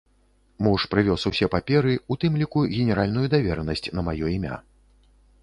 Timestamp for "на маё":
4.01-4.25